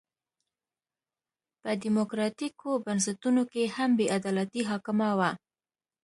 په 1.61 1.69
ډیموکراټیکو 1.81 2.69
بنسټونو 2.85 3.41
کې 3.51 3.63
هم 3.75 3.89
بې 3.97 4.05
عدالتي 4.17 4.61
حاکمه 4.69 5.09
وه. 5.19 5.29